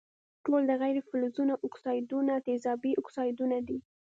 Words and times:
ټول 0.45 0.61
د 0.67 0.71
غیر 0.81 0.97
فلزونو 1.09 1.53
اکسایدونه 1.67 2.33
تیزابي 2.47 2.91
اکسایدونه 3.01 3.57
دي. 3.67 3.77